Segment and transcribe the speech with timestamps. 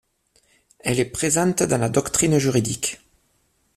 [0.79, 2.97] Elle est présente dans la doctrine juridique.